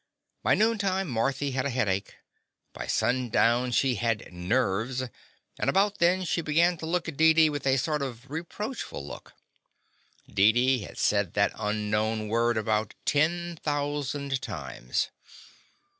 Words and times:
By 0.41 0.55
noon 0.55 0.79
time 0.79 1.07
Marthy 1.07 1.51
ha(|a 1.51 1.69
headache. 1.69 2.15
By 2.73 2.87
sundown 2.87 3.69
she 3.71 3.93
had 4.01 4.33
"nerves," 4.33 5.03
and 5.59 5.69
about 5.69 5.99
then 5.99 6.25
she 6.25 6.41
began 6.41 6.75
to 6.77 6.87
look 6.87 7.07
at 7.07 7.17
Dee 7.17 7.35
dee 7.35 7.51
with 7.51 7.67
a 7.67 7.77
sort 7.77 8.01
of 8.01 8.27
reproachful 8.27 9.05
look. 9.05 9.33
Deedee 10.27 10.79
had 10.79 10.97
said 10.97 11.35
that 11.35 11.51
unknown 11.53 12.29
word 12.29 12.57
about 12.57 12.95
ten 13.05 13.57
thousand 13.61 14.41
times. 14.41 15.09